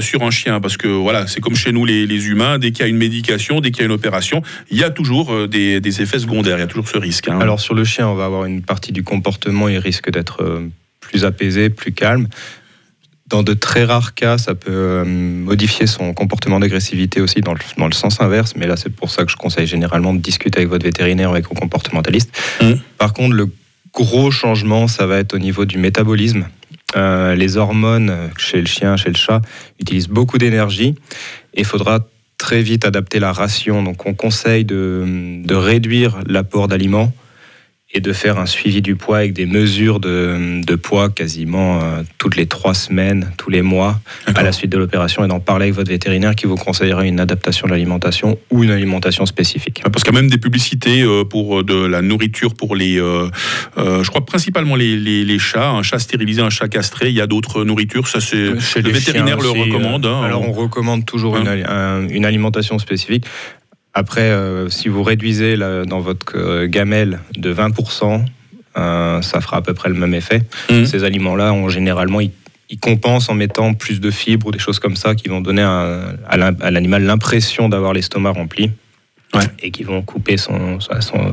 sur 0.00 0.22
un 0.22 0.30
chien? 0.30 0.60
Parce 0.60 0.76
que 0.76 0.86
voilà, 0.86 1.26
c'est 1.26 1.40
comme 1.40 1.56
chez 1.56 1.72
nous 1.72 1.84
les, 1.84 2.06
les 2.06 2.28
humains, 2.28 2.58
dès 2.58 2.70
qu'il 2.70 2.84
y 2.84 2.86
a 2.86 2.88
une 2.88 2.96
médication, 2.96 3.60
dès 3.60 3.72
qu'il 3.72 3.80
y 3.80 3.82
a 3.82 3.86
une 3.86 3.92
opération, 3.92 4.40
il 4.70 4.78
y 4.78 4.84
a 4.84 4.90
toujours 4.90 5.48
des, 5.48 5.80
des 5.80 6.00
effets 6.02 6.20
secondaires, 6.20 6.56
il 6.58 6.60
y 6.60 6.64
a 6.64 6.68
toujours 6.68 6.88
ce 6.88 6.98
risque. 6.98 7.28
hein. 7.28 7.40
Alors 7.40 7.58
sur 7.60 7.74
le 7.74 7.84
chien, 7.84 8.06
on 8.08 8.14
va 8.14 8.24
avoir 8.26 8.44
une 8.44 8.62
partie 8.62 8.92
du 8.92 9.02
comportement, 9.02 9.68
il 9.68 9.78
risque 9.78 10.10
d'être 10.10 10.62
plus 11.00 11.24
apaisé, 11.24 11.70
plus 11.70 11.92
calme. 11.92 12.28
Dans 13.30 13.44
de 13.44 13.54
très 13.54 13.84
rares 13.84 14.14
cas, 14.14 14.38
ça 14.38 14.54
peut 14.56 14.72
euh, 14.72 15.04
modifier 15.04 15.86
son 15.86 16.12
comportement 16.12 16.58
d'agressivité 16.58 17.20
aussi 17.20 17.40
dans 17.40 17.54
le, 17.54 17.60
dans 17.78 17.86
le 17.86 17.92
sens 17.92 18.20
inverse, 18.20 18.54
mais 18.56 18.66
là 18.66 18.76
c'est 18.76 18.90
pour 18.90 19.10
ça 19.10 19.24
que 19.24 19.30
je 19.30 19.36
conseille 19.36 19.68
généralement 19.68 20.12
de 20.12 20.18
discuter 20.18 20.58
avec 20.58 20.68
votre 20.68 20.84
vétérinaire 20.84 21.30
ou 21.30 21.34
avec 21.34 21.46
un 21.46 21.54
comportementaliste. 21.54 22.36
Mhm. 22.60 22.80
Par 22.98 23.12
contre, 23.12 23.34
le 23.34 23.48
gros 23.94 24.32
changement, 24.32 24.88
ça 24.88 25.06
va 25.06 25.18
être 25.18 25.34
au 25.34 25.38
niveau 25.38 25.64
du 25.64 25.78
métabolisme. 25.78 26.48
Euh, 26.96 27.36
les 27.36 27.56
hormones 27.56 28.12
chez 28.36 28.60
le 28.60 28.66
chien, 28.66 28.96
chez 28.96 29.10
le 29.10 29.16
chat, 29.16 29.40
utilisent 29.78 30.08
beaucoup 30.08 30.38
d'énergie 30.38 30.96
et 31.54 31.60
il 31.60 31.64
faudra 31.64 32.00
très 32.36 32.62
vite 32.62 32.84
adapter 32.84 33.20
la 33.20 33.32
ration. 33.32 33.84
Donc 33.84 34.06
on 34.06 34.14
conseille 34.14 34.64
de, 34.64 35.40
de 35.44 35.54
réduire 35.54 36.18
l'apport 36.26 36.66
d'aliments 36.66 37.12
et 37.92 38.00
de 38.00 38.12
faire 38.12 38.38
un 38.38 38.46
suivi 38.46 38.82
du 38.82 38.94
poids 38.94 39.18
avec 39.18 39.32
des 39.32 39.46
mesures 39.46 39.98
de, 39.98 40.60
de 40.64 40.74
poids 40.76 41.10
quasiment 41.10 41.80
euh, 41.82 42.02
toutes 42.18 42.36
les 42.36 42.46
trois 42.46 42.72
semaines, 42.72 43.32
tous 43.36 43.50
les 43.50 43.62
mois, 43.62 43.98
à 44.32 44.44
la 44.44 44.52
suite 44.52 44.70
de 44.70 44.78
l'opération, 44.78 45.24
et 45.24 45.28
d'en 45.28 45.40
parler 45.40 45.64
avec 45.64 45.74
votre 45.74 45.90
vétérinaire 45.90 46.36
qui 46.36 46.46
vous 46.46 46.54
conseillera 46.54 47.04
une 47.04 47.18
adaptation 47.18 47.66
de 47.66 47.72
l'alimentation 47.72 48.38
ou 48.52 48.62
une 48.62 48.70
alimentation 48.70 49.26
spécifique. 49.26 49.82
Parce 49.82 50.04
qu'il 50.04 50.14
y 50.14 50.16
a 50.16 50.20
même 50.20 50.30
des 50.30 50.38
publicités 50.38 51.02
euh, 51.02 51.24
pour 51.24 51.60
euh, 51.60 51.64
de 51.64 51.74
la 51.74 52.00
nourriture 52.00 52.54
pour 52.54 52.76
les, 52.76 53.00
euh, 53.00 53.28
euh, 53.76 54.04
je 54.04 54.08
crois 54.08 54.24
principalement 54.24 54.76
les, 54.76 54.96
les, 54.96 55.24
les 55.24 55.38
chats, 55.40 55.70
un 55.70 55.82
chat 55.82 55.98
stérilisé, 55.98 56.42
un 56.42 56.50
chat 56.50 56.68
castré. 56.68 57.08
Il 57.08 57.16
y 57.16 57.20
a 57.20 57.26
d'autres 57.26 57.64
nourritures, 57.64 58.06
ça 58.06 58.20
c'est 58.20 58.36
le 58.82 58.90
vétérinaire 58.90 59.38
le 59.40 59.50
recommande. 59.50 60.06
euh, 60.06 60.14
hein. 60.14 60.22
alors 60.22 60.42
on 60.48 60.52
recommande 60.52 61.04
toujours 61.06 61.36
Hein. 61.36 62.02
une, 62.08 62.10
une 62.14 62.24
alimentation 62.24 62.78
spécifique. 62.78 63.24
Après, 63.94 64.20
euh, 64.30 64.68
si 64.68 64.88
vous 64.88 65.02
réduisez 65.02 65.56
la- 65.56 65.84
dans 65.84 66.00
votre 66.00 66.36
euh, 66.36 66.66
gamelle 66.66 67.20
de 67.36 67.52
20%, 67.52 68.24
euh, 68.76 69.20
ça 69.22 69.40
fera 69.40 69.56
à 69.58 69.62
peu 69.62 69.74
près 69.74 69.88
le 69.88 69.96
même 69.96 70.14
effet. 70.14 70.42
Mhm. 70.70 70.86
Ces 70.86 71.02
aliments-là, 71.04 71.52
ont 71.52 71.68
généralement, 71.68 72.20
ils, 72.20 72.30
ils 72.68 72.78
compensent 72.78 73.28
en 73.28 73.34
mettant 73.34 73.74
plus 73.74 74.00
de 74.00 74.10
fibres 74.12 74.46
ou 74.46 74.50
des 74.52 74.60
choses 74.60 74.78
comme 74.78 74.94
ça 74.96 75.14
qui 75.16 75.28
vont 75.28 75.40
donner 75.40 75.62
à 75.62 76.70
l'animal 76.70 77.02
l'impression 77.04 77.68
d'avoir 77.68 77.92
l'estomac 77.92 78.30
rempli 78.30 78.70
Ouais. 79.34 79.42
et 79.60 79.70
qui 79.70 79.84
vont 79.84 80.02
couper 80.02 80.36
son, 80.36 80.80
son, 80.80 81.00
son- 81.00 81.32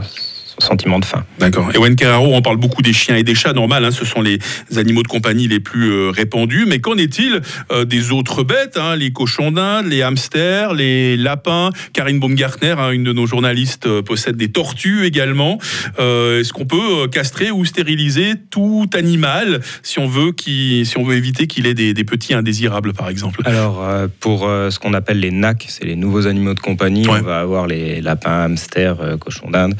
sentiment 0.60 1.00
de 1.00 1.06
faim. 1.06 1.24
D'accord. 1.40 1.70
Et 1.74 1.78
Wen 1.78 1.96
Carraro, 1.96 2.34
on 2.34 2.42
parle 2.42 2.58
beaucoup 2.58 2.82
des 2.82 2.94
chiens 2.94 3.16
et 3.16 3.24
des 3.24 3.36
chats, 3.36 3.54
normal, 3.54 3.86
hein, 3.86 3.92
ce 3.92 4.06
sont 4.06 4.22
les 4.22 4.40
animaux 4.76 5.04
de 5.04 5.08
compagnie 5.08 5.48
les 5.48 5.60
plus 5.60 5.92
euh, 5.92 6.10
répandus, 6.10 6.66
mais 6.68 6.80
qu'en 6.80 6.98
est-il 6.98 7.42
euh, 7.72 7.86
des 7.86 8.12
autres 8.12 8.44
bêtes, 8.44 8.78
hein, 8.78 8.96
les 8.96 9.12
cochons 9.12 9.52
d'Inde, 9.52 9.88
les 9.88 10.02
hamsters, 10.02 10.74
les 10.74 11.18
lapins? 11.18 11.70
Karine 11.94 12.20
Baumgartner, 12.20 12.76
hein, 12.78 12.92
une 12.92 13.04
de 13.04 13.14
nos 13.14 13.28
journalistes, 13.28 13.88
euh, 13.88 14.02
possède 14.02 14.38
des 14.38 14.50
tortues 14.50 15.06
également. 15.06 15.60
Est-ce 15.98 16.54
qu'on 16.54 16.66
peut 16.66 17.08
castrer 17.12 17.52
ou 17.52 17.66
stériliser 17.66 18.34
tout 18.50 18.90
animal 18.94 19.62
si 19.84 20.00
on 20.00 20.08
veut, 20.08 20.32
qui, 20.32 20.86
si 20.86 20.98
on 20.98 21.04
veut 21.04 21.16
éviter 21.16 21.48
qu'il 21.48 21.66
ait 21.66 21.74
des, 21.74 21.94
petits 22.04 22.34
indésirables, 22.34 22.94
par 22.94 23.10
exemple? 23.10 23.42
Alors, 23.46 23.84
pour 24.20 24.42
ce 24.42 24.80
qu'on 24.80 24.94
appelle 24.94 25.20
les 25.20 25.32
NAC, 25.32 25.66
c'est 25.68 25.86
les 25.86 25.96
nouveaux 25.96 26.28
animaux 26.28 26.54
de 26.54 26.60
compagnie, 26.60 27.08
on 27.08 27.22
va 27.22 27.40
avoir 27.40 27.68
les 27.68 28.02
lapins, 28.02 28.44
hamsters, 28.44 29.18
cochons 29.20 29.50
d'Inde. 29.50 29.76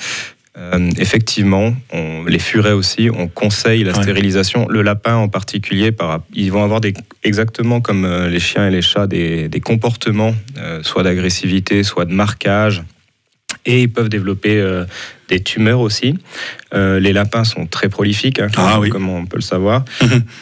Euh, 0.58 0.90
effectivement, 0.98 1.76
on, 1.94 2.26
les 2.26 2.40
furets 2.40 2.72
aussi, 2.72 3.10
on 3.14 3.28
conseille 3.28 3.84
la 3.84 3.94
stérilisation. 3.94 4.68
Le 4.68 4.82
lapin 4.82 5.16
en 5.16 5.30
particulier, 5.30 5.92
par, 5.92 6.22
ils 6.34 6.52
vont 6.52 6.64
avoir 6.64 6.82
des, 6.82 6.94
exactement 7.24 7.80
comme 7.80 8.06
euh, 8.06 8.28
les 8.28 8.40
chiens 8.40 8.68
et 8.68 8.72
les 8.72 8.82
chats 8.82 9.06
des, 9.06 9.50
comportements, 9.64 10.34
euh, 10.58 10.82
soit 10.82 11.04
d'agressivité, 11.04 11.84
soit 11.84 12.06
de 12.06 12.14
marquage. 12.14 12.84
Et 13.66 13.82
ils 13.84 13.92
peuvent 13.92 14.10
développer 14.10 14.64
des 15.28 15.42
tumeurs 15.42 15.82
aussi. 15.82 16.18
les 16.74 17.12
lapins 17.12 17.44
sont 17.44 17.66
très 17.66 17.90
prolifiques, 17.90 18.40
hein, 18.40 18.48
ah 18.56 18.80
comme, 18.90 19.10
on 19.10 19.26
peut 19.26 19.38
le 19.38 19.42
savoir. 19.42 19.84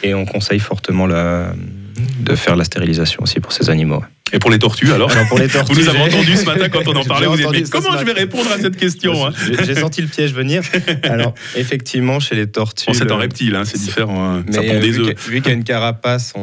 et 0.04 0.14
on 0.14 0.24
conseille 0.24 0.60
fortement 0.60 1.08
de 1.08 2.34
faire 2.36 2.54
la 2.54 2.62
stérilisation 2.62 3.22
aussi 3.24 3.40
pour 3.40 3.52
ces 3.52 3.68
animaux. 3.68 4.04
Et 4.32 4.38
pour 4.40 4.50
les 4.50 4.58
tortues 4.58 4.92
alors, 4.92 5.10
pour 5.28 5.38
les 5.38 5.48
tortues, 5.48 5.74
Vous 5.74 5.80
nous 5.80 5.88
avez 5.88 6.00
entendu 6.00 6.36
ce 6.36 6.44
matin 6.44 6.68
quand 6.68 6.86
on 6.88 6.96
en 6.96 7.04
parlait. 7.04 7.26
Vous 7.26 7.52
dit, 7.52 7.62
comment 7.70 7.96
je 7.96 8.04
vais 8.04 8.12
répondre 8.12 8.50
à 8.50 8.58
cette 8.58 8.76
question 8.76 9.26
hein 9.26 9.30
J'ai 9.64 9.76
senti 9.76 10.02
le 10.02 10.08
piège 10.08 10.32
venir. 10.32 10.62
Alors 11.04 11.34
effectivement, 11.54 12.18
chez 12.18 12.34
les 12.34 12.48
tortues. 12.48 12.92
c'est 12.92 13.10
un 13.10 13.16
reptile, 13.16 13.54
hein, 13.54 13.64
c'est 13.64 13.78
différent. 13.78 14.38
Hein. 14.38 14.44
ça 14.50 14.62
pond 14.62 14.80
des 14.80 14.98
œufs. 14.98 15.28
Vu 15.28 15.40
qu'il 15.40 15.50
y 15.50 15.54
a 15.54 15.56
une 15.56 15.64
carapace, 15.64 16.34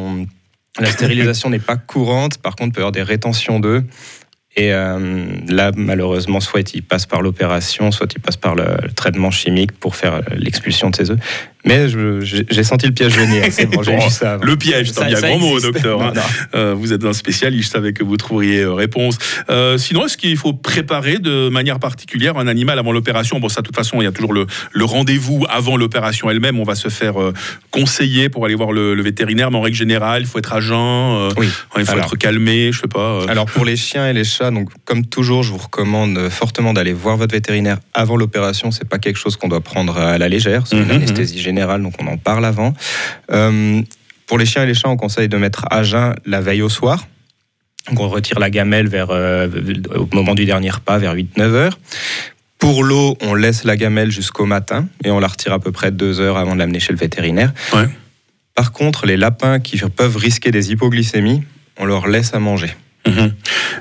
la 0.80 0.86
stérilisation 0.92 1.50
n'est 1.50 1.60
pas 1.60 1.75
courante. 1.75 2.38
Par 2.38 2.56
contre, 2.56 2.70
il 2.70 2.72
peut 2.72 2.80
y 2.80 2.84
avoir 2.84 2.94
des 2.94 3.04
rétentions 3.04 3.60
d'œufs. 3.60 3.84
Et 4.56 4.72
euh, 4.72 5.25
là, 5.48 5.72
malheureusement, 5.75 6.40
soit 6.40 6.74
il 6.75 6.84
passe 6.84 7.08
par 7.08 7.22
l'opération, 7.22 7.92
soit 7.92 8.13
il 8.13 8.22
passe 8.22 8.38
par 8.38 8.56
le, 8.56 8.66
traitement 8.96 9.32
chimique 9.32 9.72
pour 9.72 9.96
faire 9.96 10.22
l'expulsion 10.36 10.90
de 10.90 10.96
ses 10.96 11.12
œufs. 11.12 11.20
Mais 11.65 11.88
j'ai 11.88 12.63
senti 12.63 12.88
le 12.88 12.93
piège 12.93 13.17
venir. 13.17 13.43
Bon, 13.72 14.10
ça. 14.10 14.38
Le 14.41 14.55
piège, 14.58 14.91
c'est 14.91 15.01
un 15.01 15.08
bien 15.08 15.20
grand 15.20 15.39
mot, 15.39 15.60
docteur. 15.60 16.01
Hein. 16.01 16.13
Euh, 16.55 16.75
vous 16.77 16.91
êtes 16.91 17.05
un 17.05 17.13
spécialiste, 17.13 17.70
je 17.70 17.72
savais 17.72 17.93
que 17.93 18.03
vous 18.03 18.17
trouveriez 18.17 18.62
euh, 18.62 18.74
réponse. 18.74 19.17
Euh, 19.50 19.77
sinon, 19.77 20.05
est-ce 20.05 20.17
qu'il 20.17 20.36
faut 20.36 20.53
préparer 20.53 21.20
de 21.20 21.50
manière 21.50 21.79
particulière 21.79 22.38
un 22.38 22.48
animal 22.48 22.79
avant 22.79 22.91
l'opération? 22.91 23.39
Bon, 23.39 23.48
ça, 23.48 23.62
de 23.62 23.65
toute 23.65 23.75
façon, 23.75 24.01
il 24.01 24.03
y 24.03 24.08
a 24.08 24.12
toujours 24.12 24.34
le, 24.34 24.46
le 24.72 24.86
rendez-vous 24.86 25.46
avant 25.50 25.77
l'opération 25.77 26.29
elle-même. 26.29 26.60
On 26.60 26.63
va 26.63 26.75
se 26.75 26.89
faire 26.89 27.15
conseiller 27.72 28.29
pour 28.29 28.46
aller 28.46 28.55
voir 28.55 28.72
le, 28.72 29.01
vétérinaire, 29.01 29.51
mais 29.51 29.58
en 29.58 29.62
règle 29.62 29.77
générale, 29.77 30.24
il 30.24 30.27
faut 30.27 30.39
être 30.39 30.53
à 30.53 30.62
jeun, 30.62 31.29
oui. 31.38 31.48
il 31.77 31.86
faut 31.86 31.98
être 31.98 32.15
calmé, 32.15 32.72
je 32.72 32.82
sais 32.82 32.88
pas. 32.88 33.22
Alors, 33.27 33.46
pour 33.46 33.65
les 33.65 33.75
chiens 33.75 34.10
et 34.10 34.13
les 34.13 34.24
chats, 34.24 34.51
donc, 34.51 34.70
comme 34.86 35.05
toujours, 35.05 35.43
je 35.43 35.51
vous 35.51 35.58
recommande 35.58 36.29
fortement 36.29 36.74
d'aller 36.74 36.93
voir 36.93 37.17
votre 37.17 37.34
vétérinaire 37.34 37.77
avant 37.93 38.15
l'opération. 38.15 38.72
C'est 38.72 38.88
pas 38.88 39.00
quelque 39.00 39.17
chose 39.17 39.36
qu'on 39.36 39.48
doit 39.48 39.62
prendre 39.62 39.98
à 39.98 40.17
la 40.17 40.29
légère. 40.29 40.63
C'est 40.65 40.75
une 40.75 40.84
mhm, 40.84 40.89
mhm. 40.89 40.96
anesthésie 40.96 41.39
générale 41.39 41.53
donc 41.54 41.94
on 42.00 42.08
en 42.08 42.18
parle 42.18 42.46
avant. 42.46 42.74
Euh, 43.32 43.82
pour 44.28 44.38
les 44.38 44.46
chiens 44.46 44.64
et 44.64 44.66
les 44.66 44.74
chats, 44.74 44.90
on 44.90 44.98
conseille 44.98 45.30
de 45.30 45.38
mettre 45.38 45.66
à 45.70 45.84
jeun 45.84 46.16
la 46.26 46.42
veille 46.42 46.62
au 46.62 46.70
soir. 46.70 47.08
Donc 47.90 48.00
on 48.00 48.08
retire 48.08 48.40
la 48.40 48.50
gamelle 48.50 48.88
vers, 48.88 49.08
euh, 49.10 49.48
au 49.96 50.08
moment 50.14 50.36
du 50.36 50.46
dernier 50.46 50.70
repas, 50.70 50.98
vers 50.98 51.16
8-9 51.16 51.42
heures. 51.54 51.80
Pour 52.60 52.84
l'eau, 52.84 53.18
on 53.22 53.34
laisse 53.34 53.66
la 53.66 53.76
gamelle 53.76 54.10
jusqu'au 54.10 54.46
matin 54.46 54.88
et 55.04 55.12
on 55.12 55.20
la 55.20 55.28
retire 55.28 55.52
à 55.52 55.60
peu 55.60 55.74
près 55.74 55.92
deux 55.92 56.22
heures 56.22 56.38
avant 56.38 56.54
de 56.54 56.60
l'amener 56.60 56.80
chez 56.80 56.94
le 56.94 56.98
vétérinaire. 57.00 57.52
Par 58.56 58.72
contre, 58.72 59.06
les 59.06 59.18
lapins 59.18 59.60
qui 59.60 59.78
peuvent 59.78 60.16
risquer 60.16 60.52
des 60.52 60.72
hypoglycémies, 60.72 61.44
on 61.78 61.86
leur 61.86 62.08
laisse 62.08 62.34
à 62.34 62.40
manger. 62.40 62.74
Mhm. 63.06 63.34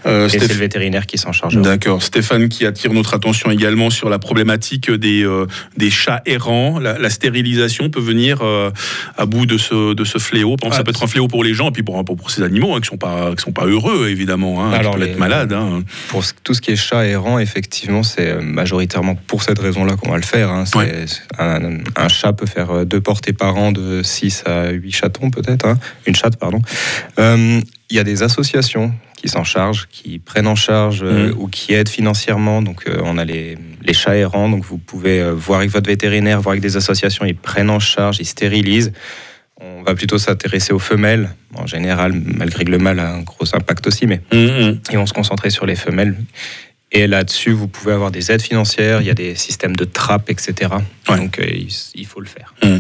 Euh, 0.07 0.29
c'est 0.29 0.39
le 0.39 0.55
vétérinaire 0.55 1.07
qui 1.07 1.19
s'en 1.19 1.33
charge. 1.33 1.57
D'accord. 1.57 2.03
Stéphane 2.03 2.49
qui 2.49 2.67
attire 2.67 2.93
notre 2.93 3.15
attention 3.15 3.51
également 3.51 3.91
sur 3.91 4.09
la 4.09 4.19
problématique 4.19 4.91
des, 4.91 5.25
euh, 5.25 5.47
des 5.77 5.91
chats 5.91 6.23
errants. 6.27 6.79
La, 6.79 7.11
stérilisation 7.11 7.91
peut 7.91 8.01
venir 8.01 8.39
euh, 8.43 8.71
à 9.17 9.27
bout 9.27 9.47
de 9.47 9.59
ce, 9.59 9.95
de 9.95 10.05
ce 10.05 10.19
fléau. 10.19 10.57
ça 10.63 10.69
ah, 10.73 10.85
peut 10.85 10.91
être 10.91 11.03
un 11.03 11.07
fléau 11.07 11.29
pour 11.29 11.45
les 11.45 11.55
gens 11.55 11.69
et 11.69 11.73
puis 11.73 11.83
pour, 11.83 12.03
pour, 12.05 12.31
ces 12.31 12.43
animaux 12.43 12.75
hein, 12.75 12.81
qui 12.81 12.83
ne 12.83 12.87
sont, 12.87 12.97
pas, 12.97 13.35
qui 13.35 13.43
sont 13.43 13.53
pas 13.53 13.67
heureux, 13.67 14.09
évidemment, 14.09 14.65
hein, 14.65 14.73
Alors, 14.73 14.95
qui 14.95 15.01
peuvent 15.01 15.09
être 15.09 15.19
malades. 15.19 15.53
Hein. 15.53 15.83
Pour 16.09 16.25
tout 16.43 16.55
ce 16.55 16.61
qui 16.61 16.71
est 16.71 16.77
chat 16.77 17.05
errant, 17.07 17.39
effectivement, 17.39 18.03
c'est 18.03 18.41
majoritairement 18.41 19.15
pour 19.27 19.43
cette 19.43 19.59
raison-là 19.59 19.97
qu'on 19.97 20.11
va 20.11 20.17
le 20.17 20.23
faire. 20.23 20.51
Hein. 20.51 20.65
Un, 21.39 21.79
un, 21.97 22.09
chat 22.09 22.33
peut 22.33 22.47
faire 22.47 22.87
deux 22.87 23.01
portées 23.01 23.33
par 23.33 23.57
an 23.57 23.73
de 23.73 24.03
6 24.03 24.45
à 24.47 24.71
8 24.71 24.93
chatons, 24.93 25.31
peut-être. 25.31 25.77
Une 26.07 26.15
chatte, 26.15 26.37
pardon. 26.37 26.61
Il 27.93 27.97
y 27.97 27.99
a 27.99 28.05
des 28.05 28.23
associations 28.23 28.95
qui 29.23 29.29
s'en 29.29 29.45
chargent, 29.45 29.87
qui 29.91 30.19
prennent 30.19 30.49
en 30.49 30.57
charge 30.57 31.03
euh, 31.03 31.29
mmh. 31.29 31.39
ou 31.39 31.47
qui 31.47 31.75
aident 31.75 31.89
financièrement. 31.89 32.61
Donc, 32.61 32.89
euh, 32.89 33.01
on 33.05 33.19
a 33.19 33.25
les, 33.25 33.57
les, 33.81 33.93
chats 33.93 34.17
errants. 34.17 34.49
Donc, 34.49 34.65
vous 34.65 34.79
pouvez 34.79 35.23
euh, 35.23 35.33
voir 35.33 35.61
avec 35.61 35.71
votre 35.71 35.89
vétérinaire, 35.89 36.41
voir 36.41 36.53
avec 36.53 36.63
des 36.63 36.77
associations. 36.77 37.25
Ils 37.25 37.37
prennent 37.37 37.71
en 37.71 37.79
charge, 37.79 38.19
ils 38.19 38.27
stérilisent. 38.27 38.93
On 39.61 39.83
va 39.85 39.95
plutôt 39.95 40.19
s'intéresser 40.19 40.73
aux 40.73 40.81
femelles. 40.81 41.31
En 41.55 41.67
général, 41.67 42.13
malgré 42.13 42.65
que 42.65 42.71
le 42.73 42.79
mâle 42.79 42.99
a 42.99 43.13
un 43.13 43.21
gros 43.21 43.55
impact 43.55 43.87
aussi, 43.87 44.07
mais 44.07 44.21
mmh, 44.33 44.81
ils 44.91 44.99
vont 44.99 45.07
se 45.07 45.13
concentrer 45.13 45.51
sur 45.51 45.67
les 45.67 45.77
femelles. 45.77 46.17
Et 46.93 47.07
là-dessus, 47.07 47.53
vous 47.53 47.69
pouvez 47.69 47.93
avoir 47.93 48.11
des 48.11 48.31
aides 48.31 48.43
financières, 48.43 49.01
il 49.01 49.07
y 49.07 49.11
a 49.11 49.15
des 49.15 49.35
systèmes 49.35 49.75
de 49.75 49.85
trappe, 49.85 50.29
etc. 50.29 50.71
Donc 51.09 51.39
euh, 51.39 51.45
il, 51.95 52.07
faut 52.07 52.21
le 52.21 52.27
faire. 52.27 52.55
Hum. 52.63 52.79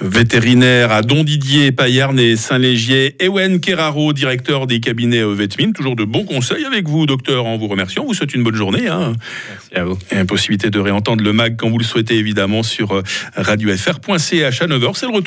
Vétérinaire 0.00 0.92
à 0.92 1.02
Don 1.02 1.24
Didier, 1.24 1.72
Payerne 1.72 2.18
et 2.20 2.36
Saint-Légier, 2.36 3.16
Ewen 3.20 3.60
Keraro, 3.60 4.12
directeur 4.12 4.66
des 4.66 4.78
cabinets 4.78 5.24
Vetmine. 5.24 5.72
Toujours 5.72 5.96
de 5.96 6.04
bons 6.04 6.24
conseils 6.24 6.64
avec 6.64 6.88
vous, 6.88 7.06
docteur, 7.06 7.46
en 7.46 7.56
vous 7.58 7.66
remerciant. 7.66 8.04
Vous 8.04 8.14
souhaite 8.14 8.34
une 8.34 8.44
bonne 8.44 8.54
journée. 8.54 8.88
Hein. 8.88 9.14
Merci 9.50 9.74
à 9.74 9.84
vous. 9.84 9.98
Et 10.12 10.24
possibilité 10.24 10.70
de 10.70 10.78
réentendre 10.78 11.24
le 11.24 11.32
MAG 11.32 11.56
quand 11.56 11.68
vous 11.68 11.78
le 11.78 11.84
souhaitez, 11.84 12.16
évidemment, 12.16 12.62
sur 12.62 12.92
euh, 12.92 13.02
radiofr.ch 13.34 14.62
à 14.62 14.66
9h. 14.66 14.90
C'est 14.94 15.06
le 15.06 15.12
retour. 15.12 15.16